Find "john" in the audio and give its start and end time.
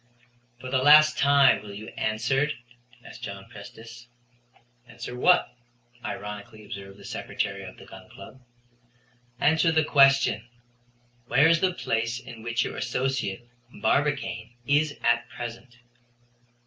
3.21-3.47